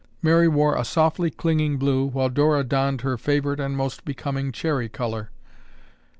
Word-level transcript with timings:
Mary 0.23 0.47
wore 0.47 0.75
a 0.75 0.83
softly 0.83 1.29
clinging 1.29 1.77
blue 1.77 2.05
while 2.07 2.27
Dora 2.27 2.63
donned 2.63 3.01
her 3.01 3.19
favorite 3.19 3.59
and 3.59 3.77
most 3.77 4.03
becoming 4.03 4.51
cherry 4.51 4.89
color. 4.89 5.29